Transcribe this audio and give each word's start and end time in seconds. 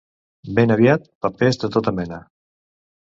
Ben 0.59 0.75
aviat, 0.75 1.05
papers 1.27 1.63
de 1.65 1.71
tota 1.77 1.97
mena. 2.01 2.19